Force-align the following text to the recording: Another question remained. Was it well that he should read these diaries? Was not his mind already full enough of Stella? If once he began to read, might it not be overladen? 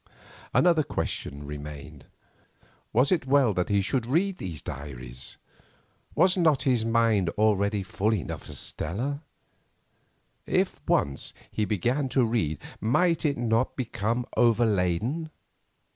Another 0.51 0.81
question 0.81 1.45
remained. 1.45 2.07
Was 2.91 3.11
it 3.11 3.27
well 3.27 3.53
that 3.53 3.69
he 3.69 3.83
should 3.83 4.07
read 4.07 4.39
these 4.39 4.59
diaries? 4.59 5.37
Was 6.15 6.35
not 6.35 6.63
his 6.63 6.83
mind 6.83 7.29
already 7.37 7.83
full 7.83 8.11
enough 8.15 8.49
of 8.49 8.57
Stella? 8.57 9.21
If 10.47 10.81
once 10.87 11.33
he 11.51 11.65
began 11.65 12.09
to 12.09 12.25
read, 12.25 12.57
might 12.79 13.25
it 13.25 13.37
not 13.37 13.75
be 13.75 13.87
overladen? 14.35 15.29